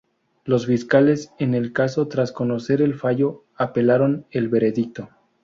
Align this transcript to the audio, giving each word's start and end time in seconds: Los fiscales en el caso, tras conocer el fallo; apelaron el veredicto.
Los 0.45 0.65
fiscales 0.65 1.31
en 1.37 1.53
el 1.53 1.73
caso, 1.73 2.07
tras 2.07 2.31
conocer 2.31 2.81
el 2.81 2.95
fallo; 2.95 3.45
apelaron 3.59 4.25
el 4.31 4.49
veredicto. 4.49 5.09